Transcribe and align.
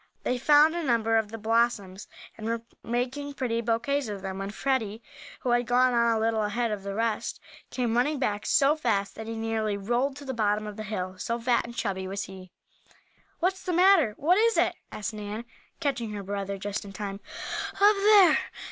They 0.23 0.39
found 0.39 0.73
a 0.75 0.81
number 0.81 1.15
of 1.15 1.29
the 1.29 1.37
blossoms, 1.37 2.07
and 2.35 2.47
were 2.47 2.63
making 2.81 3.35
pretty 3.35 3.61
bouquets 3.61 4.07
of 4.09 4.23
them, 4.23 4.39
when 4.39 4.49
Freddie, 4.49 5.03
who 5.41 5.51
had 5.51 5.67
gone 5.67 5.93
on 5.93 6.17
a 6.17 6.19
little 6.19 6.41
ahead 6.41 6.71
of 6.71 6.81
the 6.81 6.95
rest, 6.95 7.39
came 7.69 7.95
running 7.95 8.17
back 8.17 8.47
so 8.47 8.75
fast 8.75 9.13
that 9.13 9.27
he 9.27 9.35
nearly 9.35 9.77
rolled 9.77 10.15
to 10.15 10.25
the 10.25 10.33
bottom 10.33 10.65
of 10.65 10.75
the 10.75 10.81
hill, 10.85 11.19
so 11.19 11.39
fat 11.39 11.65
and 11.65 11.75
chubby 11.75 12.07
was 12.07 12.23
he. 12.23 12.49
"What's 13.41 13.61
the 13.61 13.73
matter? 13.73 14.15
What 14.17 14.39
is 14.39 14.57
it?" 14.57 14.73
asked 14.91 15.13
Nan, 15.13 15.45
catching 15.79 16.13
her 16.13 16.23
brother 16.23 16.57
just 16.57 16.83
in 16.83 16.93
time. 16.93 17.19
"Up 17.79 17.95
there!" 17.95 18.39